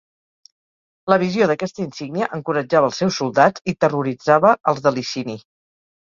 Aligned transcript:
La 1.11 1.17
visió 1.23 1.47
d'aquesta 1.49 1.83
insígnia 1.83 2.29
encoratjava 2.37 2.89
els 2.91 3.01
seus 3.03 3.19
soldats 3.21 3.65
i 3.73 3.75
terroritzava 3.85 4.55
els 4.73 4.81
de 4.87 4.93
Licini. 4.97 5.37